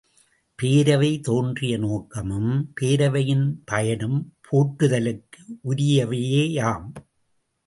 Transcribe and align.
பேரவை 0.63 1.21
தோன்றிய 1.21 1.77
நோக்கமும் 1.77 2.73
பேரவையின் 2.81 3.53
பயனும் 3.65 4.33
போற்றுதலுக்கு 4.51 5.43
உரியவையேயாம். 5.63 6.89